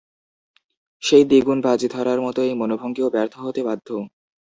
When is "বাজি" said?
1.65-1.87